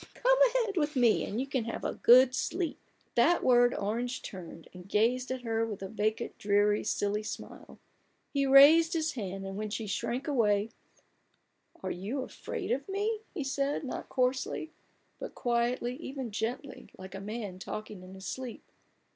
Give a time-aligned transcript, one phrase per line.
[0.15, 4.23] Come ahead with me and you can have a good sleep." At that word Orange
[4.23, 7.77] turned, and gazed at her with a vacant, dreary, silly smile.
[8.33, 11.03] He raised his hand, and when she shrank away— 56 A BOOK
[11.75, 14.71] OF BARGAINS." Are you afraid of me?" he said, not coarsely,
[15.19, 18.63] but quietly, even gently, like a man talking in his sleep.